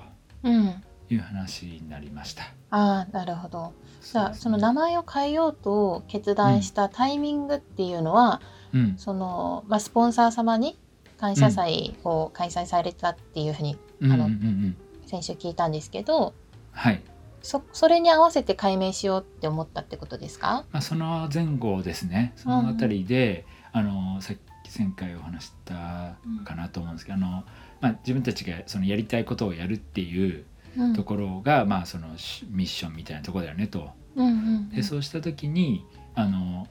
[1.10, 2.44] いう話になりました。
[2.44, 3.74] うん、あなるほど。
[4.04, 8.44] じゃあその名前を変えようと決断したタイミングっていうのは、
[8.76, 10.78] うん、そのまあ、スポンサー様に
[11.18, 14.40] 感謝祭を開催されたっていうふうに、うん、あの、うんうん。
[14.40, 14.78] うん、
[15.08, 16.36] 先週聞いたんですけど、
[16.74, 17.02] はい、
[17.46, 22.34] そそれに合わせて解明しようって思ったってことですか、まあ、その前後ですね。
[22.38, 27.44] その辺りで、うん、あのさっき前回お話したかなと思うんですけど、うん、あの
[27.82, 30.44] まあ、自分たちがそのやりたいことをやるっていう
[30.96, 32.08] ところが、うん、まあ、その
[32.50, 33.92] ミッションみたいなところだよねと。
[34.16, 36.68] うんうんうん、でそうした時にあの、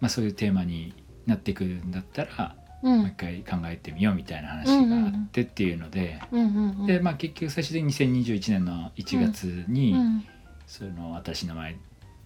[0.00, 0.94] まあ、そういうテーマに
[1.26, 6.20] なってくるんだったらもう一回考えてみようみたいな話があってっていうので、
[6.86, 9.94] でまあ結局最終的に2021年の1月に、
[10.66, 11.76] その私の前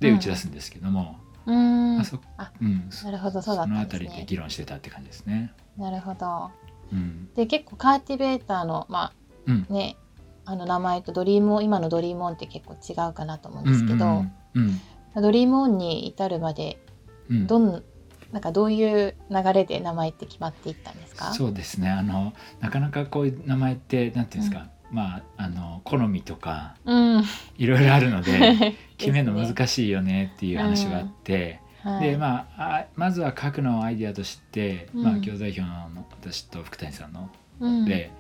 [0.00, 1.98] で打ち出すんですけども、うん。
[1.98, 2.18] あそ
[2.60, 3.74] うん、なるほどそうだったね。
[3.74, 5.52] そのあたりで議論してたって感じですね。
[5.76, 6.50] なるほど。
[6.92, 9.12] うん、で結構カーティベーターのまあ、
[9.46, 9.96] うん、ね
[10.44, 14.24] あの名前とドリーム今のドリームオンって結構違うかなと思うんですけど、
[15.14, 16.78] ドリームオンに至るまで
[17.30, 17.84] どん
[18.32, 21.32] なんかどういう流れで名前って決まっていったんですか？
[21.32, 21.90] そうですね。
[21.90, 26.76] あのなかなかこういう名前ってなんていうんですか、うん、まああの好みとか、
[27.56, 31.60] いろいろあるので 決めるの難しいよねっていう話があって。
[31.64, 37.30] うんはい、でまあまずは書くのアイディアとして、まあ、教材表の私と福谷さんの、
[37.86, 38.12] で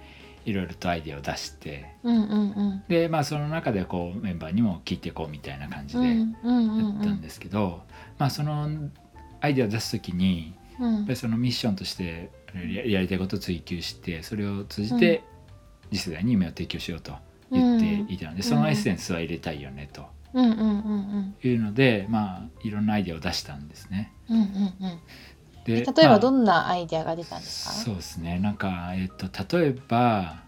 [0.46, 7.82] いろいろとアイディアを出して、うんうんうん、でまあその中でこうメンバーにも聞いていこうみたいな感じでやったんですけど、
[8.18, 8.70] まあその
[9.40, 15.22] アイデアを出す時に、うん、やっぱりそのミッションとしてやりたいことを追求してそれを通じて
[15.90, 17.12] 次世代に夢を提供しようと
[17.50, 20.02] 言っていたので、そのエッセンスは入れたいよねと
[21.42, 24.12] いうので、まあいろんなアイデアを出したんですね。
[24.28, 25.00] うんうんうん
[25.64, 28.38] で例えばどんなアイデアが出たんですか、まあ、そうですね。
[28.38, 30.42] なんか、えっと、例えば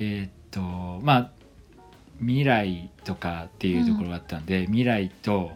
[0.00, 1.30] えっとまあ
[2.18, 5.52] 未来とかっていうところがあったんで、うん、未来と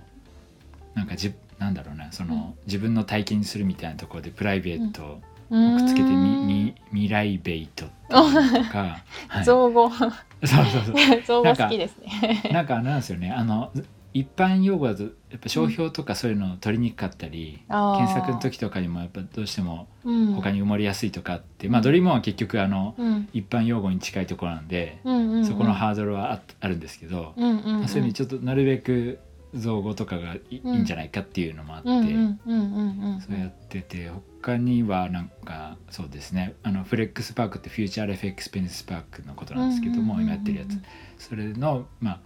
[0.94, 5.20] なんかじなんだろうなその、うん、自分の体験するみたいなところでプライベートを
[5.50, 8.98] くっつけてみ、み未来ベイトとか、
[9.28, 9.90] はい、造語。
[9.90, 10.10] そう
[10.42, 11.22] そうそう。
[11.26, 12.50] 造語好きですね。
[12.50, 13.30] なんかなんですよね。
[13.30, 13.70] あの
[14.14, 19.88] 一般用語だとやっぱ商標とかそういうのを取りにくかったり、うん、検索の時とかにもやっぱどうしても
[20.36, 27.78] 他に埋もりやすいとかって、うん、まあドリームは結局あの、うん、一般用語に近いところなんで、うんうんうん、そこのハードルはああるんですけど、うんうんうん。
[27.80, 29.18] まあ、そういう意味ちょっとなるべく
[29.54, 34.10] 造語とかがい,、いんじゃないかっていうのもあって、そうやってて
[34.40, 40.78] 他にはなんかそうですねあの FLEX Park って Future Life Experience Park のことなんですけども、今やってるやつ。
[41.18, 42.20] それのまあ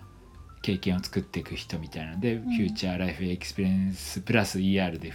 [0.63, 5.11] 経験を作っていく人みたいなので、うん、 Future Life Experience プラス ER で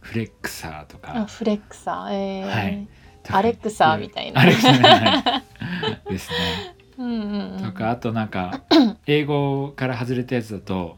[0.00, 1.26] FLEXer とか。
[1.26, 2.88] フレックサー、えー、はい。
[3.30, 4.44] アレクサーみたいな。
[4.46, 6.74] ですね。
[6.98, 8.62] うんうんうん、とかあとなんか
[9.06, 10.97] 英語から外れたやつだと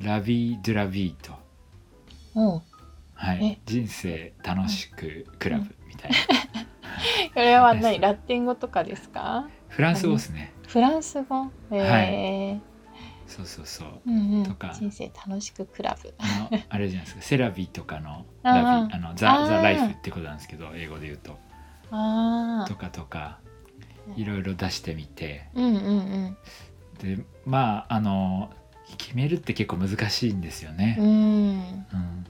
[0.00, 1.32] La vie de la vie と」
[3.14, 6.16] はい、人生楽しくクラブみたいな。
[7.34, 8.00] これは何？
[8.00, 9.48] ラテン語とかですか？
[9.68, 10.52] フランス語ですね。
[10.66, 12.62] フランス語、えー、はい。
[13.26, 14.72] そうそうそう、うんうん、とか。
[14.74, 16.14] 人生楽しくクラブ。
[16.18, 17.22] あのあれじゃないですか。
[17.22, 21.38] C'est la vie とかの la vie あの the the life ってことなんですけど英語で言うと。
[21.90, 23.38] とかとか
[24.16, 28.50] いろいろ出してみて、うんうんうん、でまああの
[28.96, 30.96] 決めるって結構難しいんですよね。
[30.98, 32.26] うん、うん、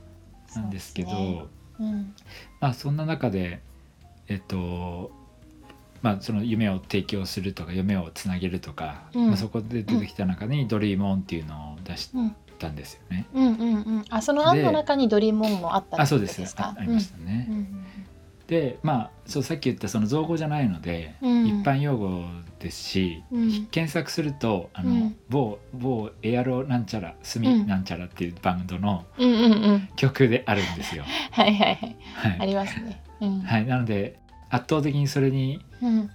[0.55, 1.45] なんですけど、ね。
[1.81, 2.15] うん、
[2.61, 3.61] まあそんな中で
[4.27, 5.11] えっと
[6.01, 12.11] まあ、その夢を提供するとか夢をつなげるとか、うん、まあ、そこで出てきた中に「ドリームオン」っていうのを出し
[12.59, 13.27] たんですよね。
[13.35, 16.05] うんうんうん、あその案の中に「ドリームオン」もあったんですか？
[16.05, 16.55] あそうです。
[16.59, 17.47] あありましたね。
[17.49, 17.57] うん。
[17.57, 17.78] うん
[18.49, 22.25] でまあそうさっき言ったその造語じゃないので、うん、一般用語
[22.59, 29.05] ですし、うん、検索するとあの、うん、某某エアロなんちゃらスミなんちゃらっていうバンドの
[29.97, 31.05] 曲であるんですよ。
[31.31, 31.97] はいはいはい。
[32.15, 33.03] はい、ありますね。
[33.45, 35.61] はいなので圧倒的にそれに、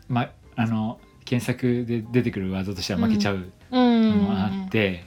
[0.07, 5.03] ま、あの検索で出てくるワードとしては負けちゃうのもあって、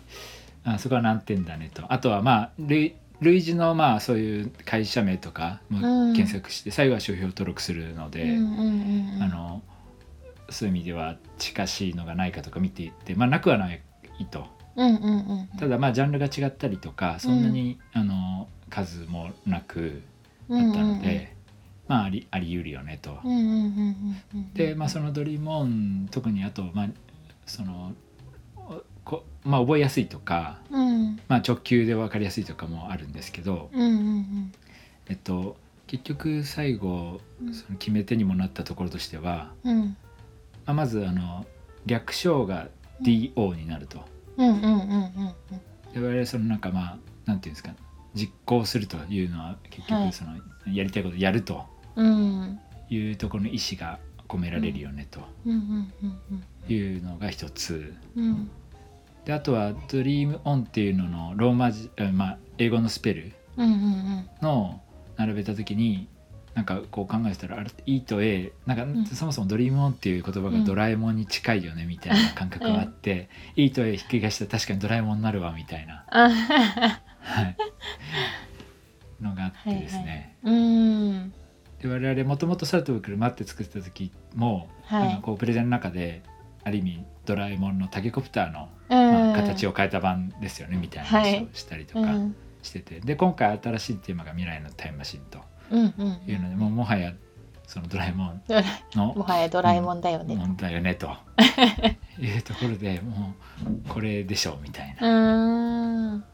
[0.62, 1.92] あそこは難点だねと。
[1.92, 5.80] あとはまあ類類似のまあそういう会社名とかも
[6.14, 8.36] 検索して、最後は商標登録するので、
[9.20, 9.62] あの
[10.50, 13.82] そういう意味では近しいのがないかとか見ていってまあなくはない
[14.30, 14.46] と。
[15.58, 20.02] ただまあジャンルが違ったりとかそんなに、あの数もなく
[20.50, 21.34] だったので、
[21.88, 23.18] まあ、ありあり得るよねと。
[24.54, 26.88] で、まあ、そのドリームオン特にあと、まあ、
[27.46, 27.94] その
[29.06, 33.70] こまあ、覚えやすいとか、うん、まあ、直球で分かりやすいとかもあるんですけど、
[35.08, 37.20] えっと、結局最後
[37.52, 41.46] その決め手にもなったところとしては、うん、まあ、まずあの
[41.86, 42.66] 略称が
[43.00, 44.04] DO になると。
[44.36, 47.70] 我々そのなんかまあなんていうんですか
[48.12, 50.32] 実行するというのは結局その、
[50.66, 51.64] やりたいことやると
[52.90, 55.20] いうところの意思が込められるよねと
[56.68, 57.94] いうのが一つ。
[59.26, 63.32] であとは「Dream On」っていうののローマ字、まあ、英語のスペル
[64.40, 64.80] の
[65.16, 66.08] 並べた時に
[66.54, 77.56] なんかこう考えたらあれ E と A なんかそもそも「ドリームオン」っていう言葉がドラえもんに近いよねみたいな 感覚があって、うん、E と A ひっくり返したら確かにドラえもんになるわみたいな、はい、
[79.20, 80.36] のがあってですね。
[80.44, 81.32] はいはい、うん。
[81.82, 86.22] で我々もともと空飛ぶ車って作った時も、はい、こうプレゼンの中で
[86.66, 92.08] ある意味ドラえもんのタケコプターの、まあ、形を変えた版ですよねみたいな話をしたりとか
[92.60, 95.38] してて、はい、で今回新しいテーマが「未来のタイムマシン」と
[95.72, 97.14] いうので、もうもはや
[97.68, 98.42] そのドラえもん
[98.94, 101.16] のもはやドラえもんだよね、うん、だよねと。
[102.18, 106.24] いうところでもうこれでしょうみたいな。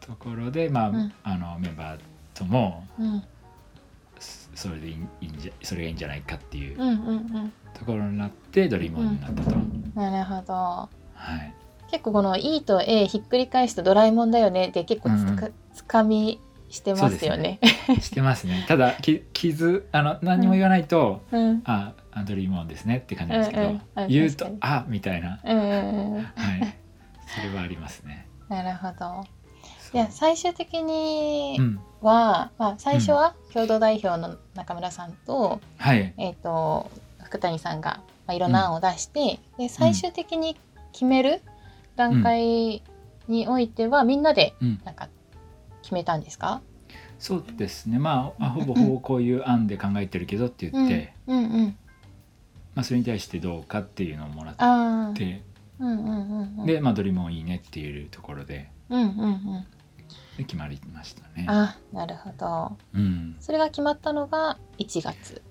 [0.00, 2.00] ところで、まあ、うん、あのメンバー
[2.34, 3.22] とも、うん
[4.54, 6.76] それでいいんじゃそれがいいんじゃないかっていう
[7.74, 9.56] ところになってドリームオンになったと。
[9.94, 10.52] なるほど。
[10.52, 10.88] は
[11.36, 11.54] い。
[11.90, 17.60] 結構この E と A ひっくり返すとドラえもんだよねって結構つか,、つかみしてますよね。
[17.88, 18.64] ね してますね。
[18.66, 21.94] ただき傷あの何も言わないと、うん、あ
[22.26, 26.24] ドリームオンですねって感じですけど、うんうん、言うとあみたいな、うんうんうん、はい
[27.26, 28.26] それはありますね。
[28.48, 29.24] なるほど。
[29.92, 31.58] いや最終的に
[32.00, 36.14] は、うん、まあ、最初は共同代表の中村さんと,、はい。
[36.18, 36.90] えーと、
[37.22, 40.56] 福谷さんが、まあ、いろんな案を出して、うん、で最終的に
[40.92, 41.42] 決める
[41.96, 42.82] 段階
[43.28, 45.08] においてはみんなでなんか
[45.82, 47.98] 決めたんですか、うん、そうですね。
[47.98, 51.38] まあほぼほぼこういう案で考えてるけどって言って、うん。
[51.38, 51.76] うんうん。
[52.74, 55.42] まあ、それに対してどうかっていうのをもらって、
[55.78, 59.10] うんうんうんうん、で、まあ、ドリモンいいねっていうところで,、うんうんう
[59.58, 59.66] ん、
[60.36, 61.46] で決まりましたね。
[61.48, 65.42] あなるほど、うん、それが決まったのが1月。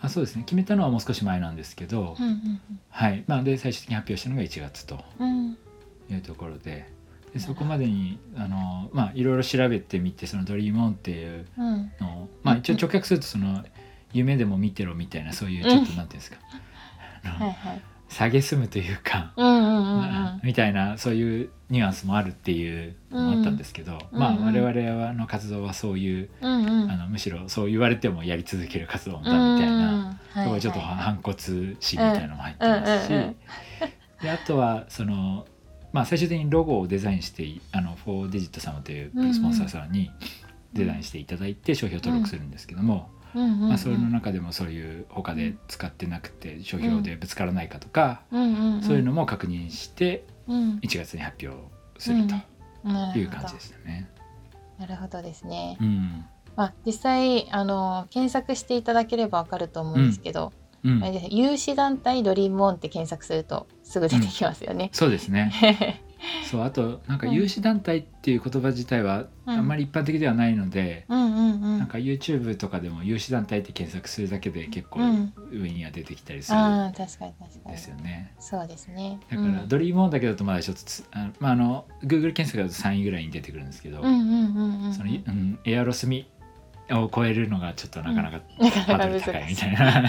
[0.00, 0.44] あそうですね。
[0.44, 3.24] 決めたのはもう少し前なんですけど、うんうんうん、はい。
[3.26, 5.00] まあ、で最終的に発表したのが1月と
[6.08, 6.96] いうところで。
[7.32, 11.46] でそこまでにあの、まあ、いろいろ調べてみてその「ドリームオン」っていう
[12.00, 13.64] のを、うん、まあ、一応直訳するとその
[14.14, 16.38] 「夢でも見てろ」みたいなそういうちょっとなんていうんですか、
[17.28, 19.32] はいはい、下げすむというか、
[20.42, 33.10] みたいなそういうニュアンスもあるっていうのもあったんですけど、うん、まあ我々の活動はそういう、うんうん、あのむしろそう言われてもやり続ける活動だみたいな、うん、ちょっと反骨心みたいなのも入ってますし、
[34.22, 35.46] であとはその、
[35.92, 40.10] まあ、最終的にロゴをデザインしてあのフォーデジット様というスポンサーさんに
[40.72, 43.10] デザインしていただいて商標登録するんですけども。
[43.34, 48.40] まあ、それの中でもそういう他で使ってなくて商標でぶつからないかとか、そう
[48.96, 51.62] いうのも確認して1月に発表
[51.98, 54.08] するという感じでしたね。
[54.78, 55.76] なるほどですね。
[55.80, 56.24] うん。
[56.56, 60.52] まあ、実際あの検索していただければわかると思うんですけど、
[60.84, 64.86] うん、有志団体ドリームオンって検索するとすぐ出てきますよね。
[64.86, 66.02] うん、そうですね。
[66.50, 75.00] そうあとなんか有志団体っていう言葉自体はあんまり一般的ではないので、なんか YouTube とかでも有志団体って検索するだけで結構
[75.52, 77.26] 上には出てきたりする、うん、確かに確か
[77.66, 77.72] に。
[77.72, 78.34] ですよね。
[78.40, 79.20] そうですね。
[79.30, 86.28] だからドリームオンだけだとまだちょっとあまああの Google 検索だと3位ぐらいに出てくるんですけど、その、うん、エアロスミ
[86.90, 88.40] を超えるのがちょっとなかなか
[88.86, 90.02] ハードル高いみたいな。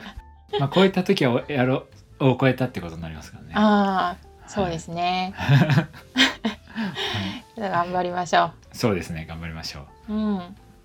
[0.58, 1.86] まあ超えた時はエアロ
[2.20, 3.52] を超えたってことになりますからね。
[3.54, 5.34] ああそうですね。
[5.36, 5.88] は
[7.56, 8.52] い、頑張りましょう。
[8.72, 10.12] そうですね、頑張りましょう。
[10.12, 10.36] うん。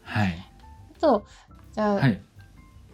[0.04, 0.46] はい。
[0.98, 1.26] あと、
[1.74, 2.22] じゃあ、はい、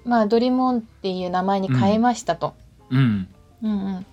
[0.04, 2.56] まあドリモンっていう名前に変えましたと。
[2.90, 3.28] うん。
[3.64, 4.06] うんうん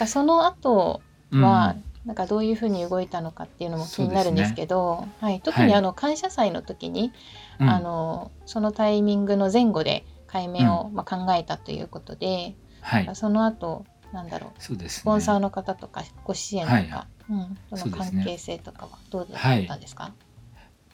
[0.00, 0.06] うん。
[0.06, 7.12] その後は、うん、なんかどういうふうに動いたのかっていうのも気になるんですけど、ね、はい、特にあの感謝祭の時に、
[7.58, 14.62] はい、あのそのタイミングの前後で解明を、まあ、考えたということで、はい、その後なんだろう。
[14.62, 16.90] そうです、ね、スポンサーの方とかご支援とか、はい
[17.30, 20.12] うん、その関係性とかはどうだったんですか、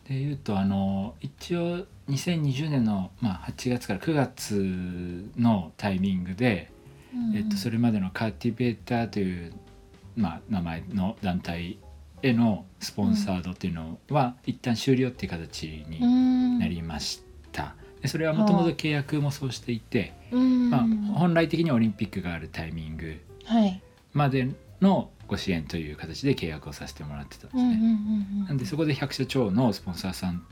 [0.08, 6.70] でいうとあの一応2020年の、まあ、8月から9月のタイミングで、
[7.14, 9.52] うん、えっと、それまでのカーティベーターという、
[10.16, 11.78] まあ、名前の団体
[12.22, 17.22] へのスポンサードっていうのは、うん、一旦終了っていう形になりまし
[18.06, 20.80] それはもともと契約もそうしていて、まあ、
[21.18, 23.16] 本来的にはオリンピックがあるタイミング
[24.12, 24.48] まで
[24.80, 28.46] のご支援という形で契約をさせてもらってたんですね。
[28.46, 30.42] なんでそこで百社長のスポンサーさん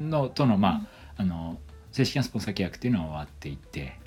[0.00, 1.58] のとの,、まあ、あの
[1.92, 3.98] 正式なスポンサー契約っていうのは終わっていて、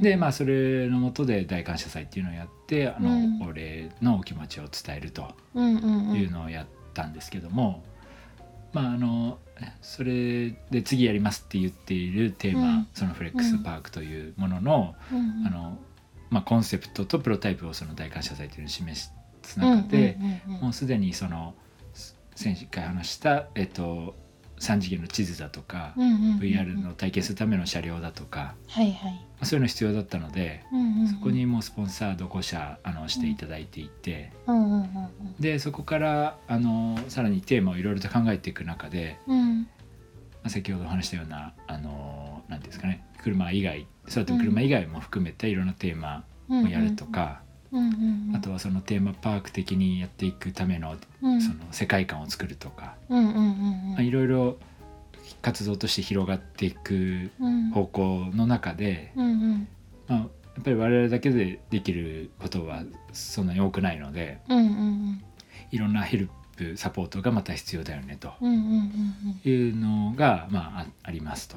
[0.00, 7.84] でまあそれのもとで大感謝祭っていうのをやってあの、うん、お礼のお気持ちを伝えるというのをやったんですけども、
[8.72, 9.38] まああの
[9.82, 15.78] それで次やりますって言っているテーマ、うん、そのフレックスパークというもののうん、あの
[16.30, 19.10] まあ、コンセプトとプロタイプをその大感謝祭というのを示
[19.42, 21.54] す中で、もうすでにその
[22.34, 24.16] 先回話した、えっと、
[24.58, 30.62] 3次元の地図だとか、VR の体験するための車両だとか、はいはい、そういうの必要だったので、
[31.10, 34.32] そこにもうスポンサード5社あのしていただいていて、
[35.40, 39.66] でそこからあのさらにテーマをいろいろと考えていく中で、うん、ま
[40.44, 47.42] あ、先ほどお話したようなあのなんですかね車以外そうやって車以外も含めていろんなテーマをやるとか。
[48.32, 51.40] あとはそのテーマパーク的にやっていくための,、その
[51.72, 52.94] 世界観を作るとか
[53.98, 54.58] いろいろ
[55.42, 57.30] 活動として広がっていく
[57.72, 59.12] 方向の中で、
[60.06, 60.20] まあ、や
[60.60, 64.38] っぱり我々だけでできることはそんなに多くないので、
[65.70, 68.32] いろんなヘルプサポートがまた必要だよねと
[69.44, 71.56] いうのが、まあ、ありますと。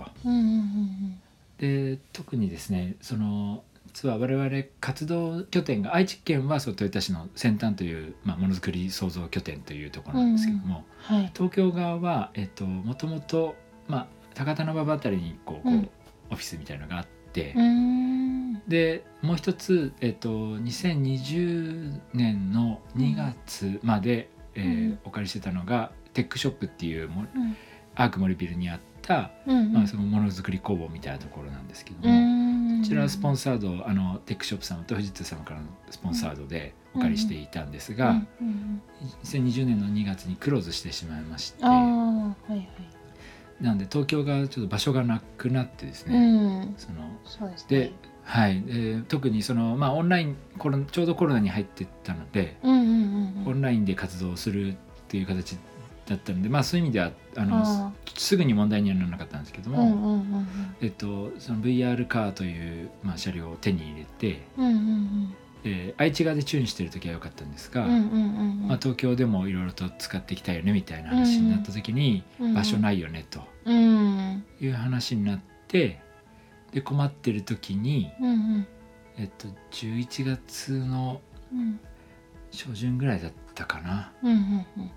[1.57, 3.63] で特にですねその
[3.98, 11.16] 実は我々活動拠点が愛知県はそう豊田市の先端という、まあ、ものづくり創造拠点というところなんですけども、うん。
[11.18, 13.56] はい、東京側は、えっと、もともと、
[13.88, 15.89] まあ、高田馬場あたりにこう、こう
[16.30, 17.56] オフィスみたいのがあって、
[18.68, 27.58] でもう一つ、えっと、2020年の2月まで、うん、えー、お借りしてたのがテックショップっていうも、うん、
[27.95, 32.37] アーク森ビルにあった、うんうん、まあ、そのものづくり工房みたいなところなんですけども、
[32.84, 38.21] ちらはスポンサードあのテックショップさんと富士通さんからのスポンサードでお借りしていたんですが、
[39.23, 42.69] 2020年の2月にクローズしてしまいまして、はいはい、
[43.61, 46.21] なので東京がちょっと場所がなくなってですね、う
[46.71, 47.80] ん、そのそうですね。
[47.80, 47.91] で
[48.23, 54.75] はい、で特にその、まあ、オンラインコロちょうどコロナに入ってたので、オンラインで活動するっ
[55.07, 55.57] ていう形
[56.05, 60.37] だったので、まあ、そういう意味ではあのすぐに問題にはならなかったんですけども、うんうんうん、
[60.82, 65.36] えっと、その VR カーという、まあ、車両を手に入れて、うんうんうん。
[65.63, 75.99] えー、愛知側でチューンしてる時は良かったんですが、まあ、東京でもいろいろと使っていきたいよねみたいな話になった時に、うんうん、場所ないよねという話になって
[76.71, 78.67] で困ってる時に、うんうん、
[79.17, 81.21] えっと、11月の
[82.51, 84.13] 初旬ぐらいだったかな。
[84.23, 84.91] うんうんうん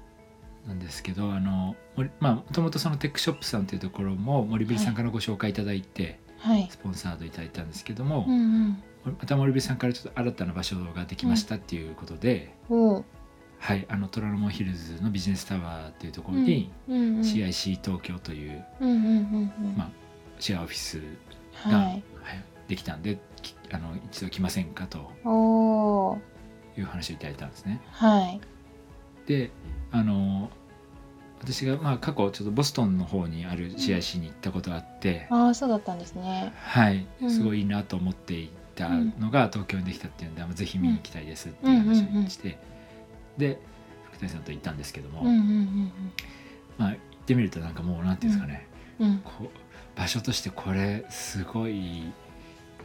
[0.66, 1.74] なんですけどあの
[2.20, 8.34] まあもともとそのテックショップさんというところも森ビルさんからご紹介いただいて、はい、スポンサードいただいたんですけども、うん
[9.06, 13.04] うん、また森部さんからちょっと新たな場所ができましたっていうことで、うん、
[13.58, 18.64] はいあの虎ノ門ヒルズのビジネスタワーっていうところに、うんうんうん、CIC 東京という,、
[19.76, 19.90] まあ、
[20.38, 21.00] シェアオフィス
[21.70, 22.02] が、はい、
[22.68, 23.18] できたんで
[23.72, 24.98] あの一度来ませんかと
[26.76, 27.80] いう話をいただいたんですね。
[27.90, 28.40] はい、
[29.30, 29.52] で
[29.92, 30.50] あの
[31.40, 36.52] 私がまあ過去ちょっとボストンの方にある CIC に行ったことがあって、うん、ああそうだったんですね。
[36.56, 37.06] はい。
[37.28, 42.58] すごいいいなと思っていたのが東京にできたっていうんで、うん、ぜひ見に行きたいですっていう話をして、
[43.38, 43.60] で
[44.08, 45.22] 福谷さんと行ったんですけども、
[46.76, 48.66] まあ行ってみるとなんかもうなんていうんですかね、
[49.24, 49.48] こう
[49.96, 52.02] 場所としてこれすごい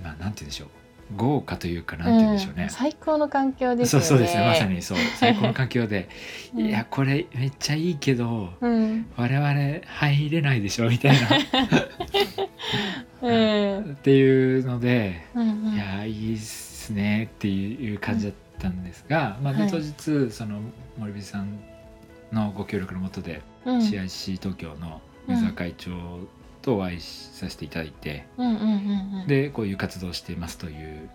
[0.01, 0.69] まあなんて言うんでしょう
[1.15, 4.01] 豪華というかなんて言うんでしょうね、うん、最高の環境ですね。
[4.01, 4.45] そうそうですね。
[4.45, 4.97] まさにそう。
[5.19, 6.09] 最高の環境で、
[6.55, 9.53] うん、いやこれめっちゃいいけど、うん、我々
[9.85, 11.27] 入れないでしょみたいな。
[13.79, 20.59] っていうので、うんうん、いやいいっすねっていう感じだったんですが、まあ、で当日その
[20.97, 21.59] 森部さん
[22.31, 25.91] のご協力のもとで、CIC 東京の水沢会長
[26.65, 28.25] とお会いさせていただいて、
[29.27, 31.09] でこういう活動をしていますという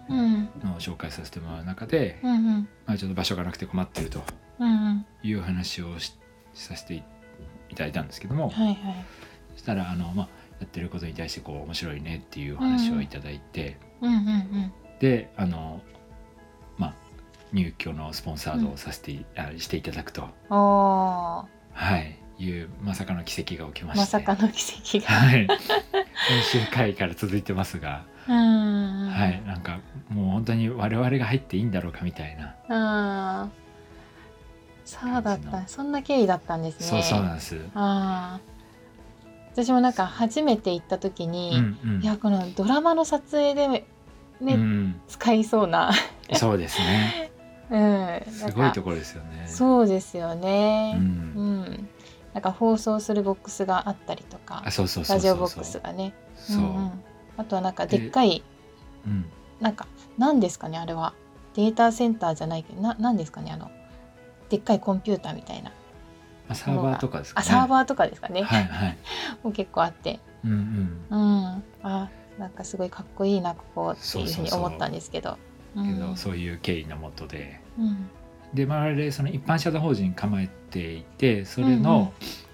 [0.65, 4.23] のを紹介させてもらう中で、うんうん、まあ、ちょっと場所がなくて困ってると
[5.25, 6.17] いう話をし
[6.55, 7.03] させてい
[7.75, 8.77] ただいたんですけども、はいはい、
[9.55, 10.29] そしたらあの、まあ、
[10.61, 13.77] やってることに対してこう面白いねっていう話をいただいて、
[15.01, 15.81] であの
[16.79, 16.95] まあ
[17.53, 20.29] 入居のスポンサードをさせて、うん、していただくと。
[20.49, 25.15] はいいうまさかの奇跡が起きましたまさかの奇跡が。
[25.15, 25.47] はい。
[25.47, 28.05] 先週回から続いてますが。
[28.27, 29.47] はい。
[29.47, 32.55] なんかもう本当に我々が入っていいんだろうかみたいな。
[32.69, 33.49] あ
[34.85, 35.69] そうだった。
[35.69, 36.87] そんな経緯だったんですね。
[36.87, 37.61] そうそうなんです。
[37.75, 38.41] あ
[39.53, 43.85] 私もなんか初めて行った時に、うんうん、いやこのドラマの撮影でね、
[44.41, 45.93] うん、使いそうな。
[46.35, 47.31] そうですね。
[47.71, 49.47] うん、すごいところですよね。
[49.47, 50.95] そうですよね。
[50.99, 51.89] うん、うん
[52.35, 54.71] なんか放送するボックスがあったりとかラ
[55.19, 56.15] ジオボックスがね。
[56.37, 56.93] そう、うんうん、
[57.37, 58.43] あとはなんかでっかい、
[59.07, 59.27] うん、
[59.61, 61.15] なんか何ですかねあれは。
[61.55, 63.73] データセンターじゃないけどな何ですかねあの
[64.49, 65.73] でっかいコンピューターみたいな。
[66.55, 67.47] サーバーとかですかね。
[67.49, 68.99] あサーバーとかですかね、はいはい、
[69.43, 75.37] もう結構あって、うんうん、うん、あなんかすごいかっこいいなここっていうふうに思ったんですけど。
[75.75, 78.11] けどそういう経緯のもとで、うん、
[78.55, 82.13] で我々その一般社団法人構えていてそれの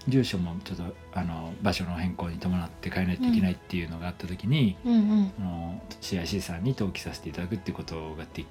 [0.09, 0.85] 住所もちょっと
[1.15, 8.45] あの場所の変更に伴って変えないといけないっていうのがあった時に、うん、あの CIC さんに登記させていただくっていうことがで、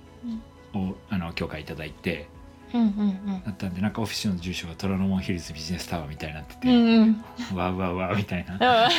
[0.74, 2.28] うん、をあの許可いただいて。
[2.74, 6.76] うんうんうん、だったんでなんかオフィスの住所が虎ノ門ヒルズビジネスタワーみたいになってて、うん
[7.52, 8.90] うん、わうわうわみたいな。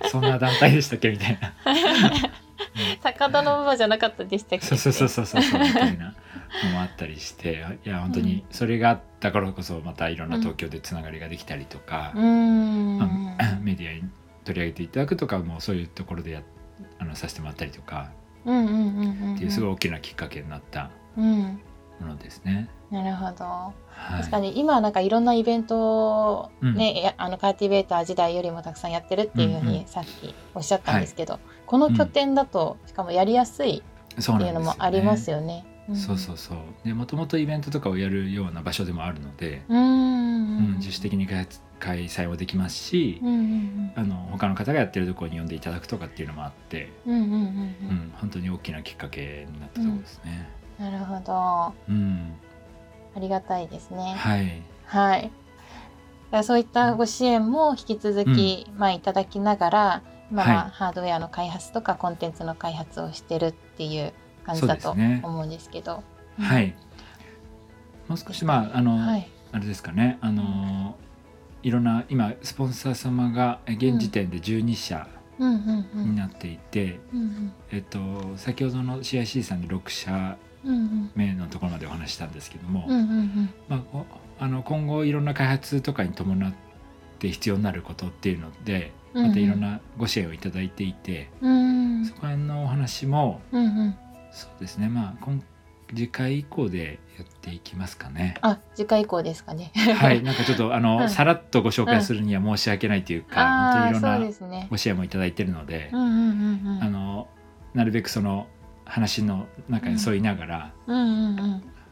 [0.10, 1.52] そんな団体でしたっけみたいな。
[3.02, 4.64] 高田の馬じゃなかったでしたっけ？
[4.64, 6.06] そうそうそうそうそうみたいな。
[6.06, 6.12] の
[6.72, 12.98] もあったりしていや本当にそれがあったからこそまたいろんな東京でつながりができたりとか、うん、
[13.62, 14.08] メディアに
[14.44, 16.42] 取り上げていただくとかもそういうところでや
[16.98, 18.10] あのさせてもらったりとか
[18.42, 18.44] っ
[19.38, 21.58] ていうすごい大きなきっかけになったも
[22.00, 22.68] のですね。
[22.90, 23.74] なるほど、は
[24.12, 33.82] い、確かに今なんかいろんなイベントね、うん、あのカーティベーター時代よりもたくさんやってるっていうふうにさっきおっしゃったんですけど、うんうんはい、この拠点だと、しかもやりやすい
[34.20, 35.64] っていうのもありますよね。
[35.94, 36.58] そうそうそう。
[36.84, 41.46] でもともとイベントとかをやるような場所でもあるので、うん、自主的に開
[41.80, 50.48] 催もできますし、うんうんうん、あの他の方がやってるところに呼んでいただくとかっていうのもあって、うんうんうんうん、本当に大きなきっかけになったところですね。
[50.78, 52.34] なるほど、うん、
[53.14, 54.14] ありがたいですね。
[54.16, 55.30] はい、はい。
[56.42, 64.12] そういったご支援も引き続き、まあ、いただきながらまあ、はい、ハードウェアの開発とかコンテンツの開発をしてるっていう
[64.46, 66.02] 感じだと思うんですけど。
[66.38, 66.74] ね、はい。
[68.08, 70.18] もう少しまああの、はい、あれですかね。
[70.20, 70.96] あの
[71.62, 77.00] いろんな今スポンサー様が現時点で12社になっていて、
[77.72, 77.98] えっと
[78.36, 80.36] 先ほどの CIC さんで6社
[81.16, 82.86] 目のところまでお話したんですけども、
[83.68, 84.04] まあ
[84.38, 86.54] あの今後いろんな開発とかに伴っ
[87.18, 93.40] て必要になることっていうのでまたいろんなご支援をいただいていて、そこら辺のお話も、
[94.36, 95.42] そうですねまあ今
[95.94, 98.34] 次回以降でやっていきますかね。
[98.40, 99.70] あ、次回以降ですかね。
[99.74, 107.28] はい、なんかちょっと あの、うん、さらっとご紹介するには申し訳ないというか、うん、本当にいろんなご支援もいただいているので、あの
[107.74, 108.48] なるべくその
[108.84, 110.72] 話の中に沿いながら、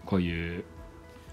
[0.05, 0.65] こういう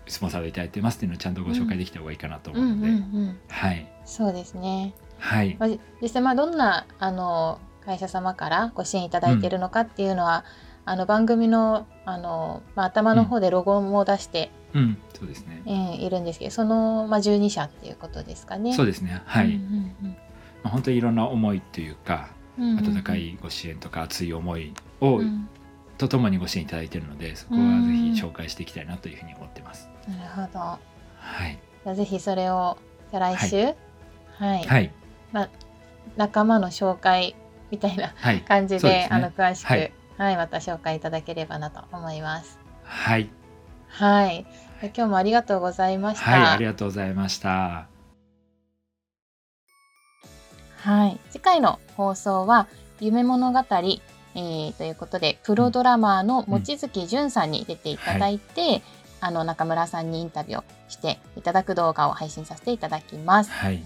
[0.08, 3.88] スポンサーをいただいてますっていうのをちゃんとご紹介できた方がいいかなと思うので、はい。
[4.06, 4.94] そうですね。
[5.18, 5.58] はい。
[6.02, 10.46] 実際まあどんなあの会社様からご支援いただいているのかっていうのは。
[10.66, 18.74] うんあの番組のあの、まあ、頭の方でロゴも出して、うん、そうですね、えー、いるんですけどその、まあ、12社っていうことですかね。
[18.74, 19.22] そうですね。
[19.26, 20.10] はい、うんうんうん。
[20.10, 20.16] ま
[20.66, 25.48] あ、本当にいろんな思いというか、うんうんうん、温かいご支援とか熱い思いを、うん、
[25.98, 29.90] とともにご支援いただいているのでそこはぜひ紹介していきたいなというふうに思ってます。
[30.08, 30.80] なるほど、は
[31.48, 32.78] い、じゃぜひそれを
[33.12, 33.76] じゃ来週、はい、
[34.38, 34.92] はい、はい、
[35.32, 35.50] まあ、
[36.18, 37.36] 仲間の紹介
[37.70, 38.14] みたいな
[38.48, 42.60] 感じではいでね、あの詳しく、はい、また紹介いただければなと思います。
[42.84, 43.30] はい。
[43.88, 44.46] はい。
[44.82, 46.32] 今日もありがとうございました。
[46.32, 47.88] はい、ありがとうございました。
[50.78, 51.20] はい。
[51.30, 52.68] 次回の放送は
[53.00, 58.84] 夢物語、えー、ということでプロドラマーの望月淳さんに出ていただいて、うんはい、
[59.22, 63.52] あの中村さんにインタビューをしていただく動画を配信させていただきます。
[63.52, 63.84] はい。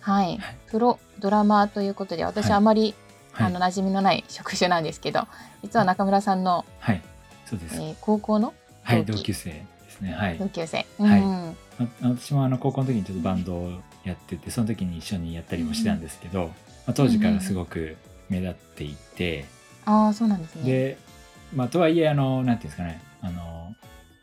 [0.00, 0.40] はい。
[0.66, 2.94] プロドラマーということで私あまり
[3.34, 5.26] あの馴染みのない職種なんですけど
[5.62, 7.02] 実は中村さんの、はい。
[7.46, 8.54] そうです、えー、高校の？
[8.82, 10.12] はい同級生ですね。
[10.12, 10.38] はい。
[10.38, 13.70] 同級生、はい、私もあの高校の時にちょっとバンドを
[14.04, 16.52] やっててその時に一緒にやったりもしてたんですけど、ま
[16.88, 17.96] あ、当時からすごく
[18.28, 19.44] 目立っていて、
[19.84, 20.64] ああそうなんですね。
[20.64, 20.98] で
[21.54, 23.00] まあとはいえあのなんていうんですかね。
[23.20, 23.74] あの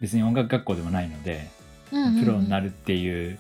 [0.02, 1.50] 別に音楽学校でもないので、
[1.90, 3.40] プロになるっていう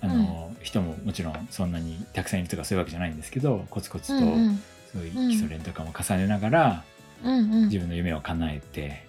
[0.00, 4.24] あの、うん、人ももちろんそんなにたくさんいるとかそういうわけじゃないんですけどコツコツと
[4.92, 6.84] そういう基礎練とかも重ねながら、
[7.24, 9.04] うんうん、自分の夢を叶えて、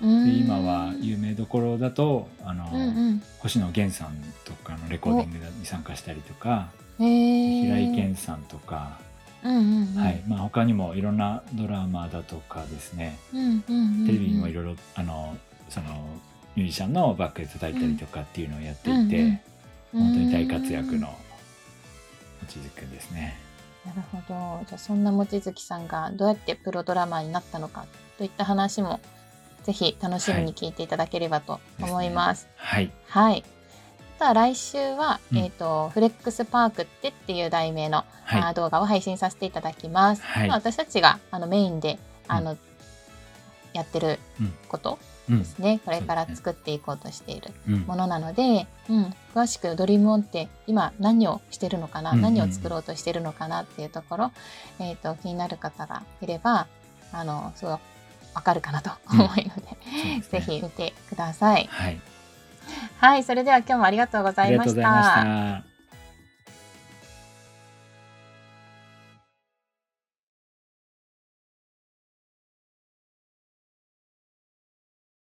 [0.00, 4.14] で今は有名どころだとあの、うんうん、星野源さん
[4.44, 8.98] とかのレコーディングに参加したりとか平井堅さんとか、
[9.42, 10.22] はい。
[10.26, 15.36] まあ、他にもいろんなドラマだとかですね、テレビにもいろいろあの
[15.68, 15.86] その
[16.56, 19.40] ミュージシャンのバックで叩いたりとかっていうのをやっていて、
[19.94, 21.16] うんうん、本当に大活躍の望
[22.46, 23.38] 月くんですね。
[23.88, 24.64] なるほど。
[24.66, 27.86] じゃあそんな望月さんがどうやってプロドラマーになったのか
[28.18, 29.00] といった話も
[29.62, 32.48] ぜひ楽しみに聞いていただければと思います。
[32.56, 32.90] はい。
[33.06, 33.44] はい。
[34.18, 40.22] は来週は、うん、えっ、ー、と、フレックスパークってっていう題名の、はい、動画を配信させていただきます。
[40.22, 42.58] はい、私たちがあのメインであの、うん、
[43.74, 44.18] やってる
[44.68, 44.98] こと、
[45.28, 47.50] ですね、うん、これから作っていこうとしている
[47.86, 54.32] ものなので、うん、うん、詳しくドリームオンって今何をしてるのかな、うんうん、何を作ろうとしてるのかなっていうところ、
[54.80, 56.66] えーと、気になる方がいれば
[57.12, 57.78] あのすごい
[58.34, 59.48] わかるかなと思うので、ね、
[60.30, 61.66] ぜひ見てください。
[61.70, 62.00] はい、
[62.98, 65.67] はい、それでは今日もありがとうございました。